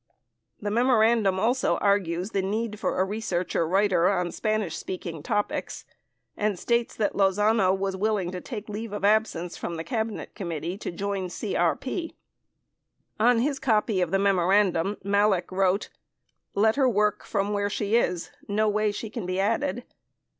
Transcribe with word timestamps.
24 0.61 0.67
The 0.67 0.73
memorandum 0.73 1.39
also 1.39 1.77
argues 1.77 2.31
the 2.31 2.41
need 2.41 2.79
for 2.79 2.99
a 2.99 3.05
researcher 3.05 3.67
writer 3.67 4.09
on 4.09 4.31
Spanish 4.31 4.75
speaking 4.75 5.21
topics 5.21 5.85
and 6.35 6.57
states 6.57 6.95
that 6.95 7.13
Lozano 7.13 7.71
was 7.71 7.95
willing 7.95 8.31
to 8.31 8.41
take 8.41 8.67
leave 8.67 8.93
of 8.93 9.05
absence 9.05 9.57
from 9.57 9.75
the 9.75 9.83
Cabinet 9.83 10.33
Committee 10.33 10.75
to 10.75 10.89
join 10.91 11.27
CRP. 11.27 12.15
On 13.19 13.41
his 13.41 13.59
copy 13.59 14.01
of 14.01 14.09
the 14.09 14.17
memorandum, 14.17 14.97
Malek 15.03 15.51
wrote: 15.51 15.89
"Let 16.55 16.77
her 16.77 16.89
work 16.89 17.23
from 17.23 17.53
where 17.53 17.69
she 17.69 17.95
is— 17.95 18.31
no 18.47 18.67
way 18.67 18.91
she 18.91 19.07
can 19.11 19.27
be 19.27 19.39
added." 19.39 19.83